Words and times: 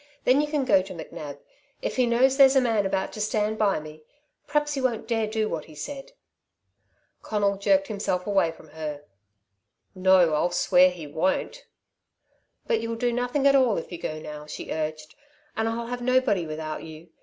Then 0.23 0.41
you 0.41 0.47
can 0.47 0.65
go 0.65 0.81
to 0.81 0.95
McNab. 0.95 1.37
If 1.83 1.97
he 1.97 2.07
knows 2.07 2.35
there's 2.35 2.55
a 2.55 2.61
man 2.61 2.87
about 2.87 3.13
to 3.13 3.21
stand 3.21 3.59
by 3.59 3.79
me, 3.79 4.01
p'raps 4.47 4.73
he 4.73 4.81
won't 4.81 5.07
dare 5.07 5.27
to 5.27 5.31
do 5.31 5.47
what 5.47 5.65
he 5.65 5.75
said." 5.75 6.13
Conal 7.21 7.57
jerked 7.57 7.85
himself 7.87 8.25
away 8.25 8.49
from 8.51 8.69
her. 8.69 9.03
"No, 9.93 10.33
I'll 10.33 10.49
swear 10.49 10.89
he 10.89 11.05
won't!" 11.05 11.67
"But 12.65 12.81
you'll 12.81 12.95
do 12.95 13.13
nothing 13.13 13.45
at 13.45 13.53
all 13.55 13.77
if 13.77 13.91
you 13.91 13.99
go 13.99 14.17
now," 14.17 14.47
she 14.47 14.71
urged, 14.71 15.13
"and 15.55 15.69
I'll 15.69 15.85
have 15.85 16.01
nobody 16.01 16.47
without 16.47 16.81
you. 16.81 17.09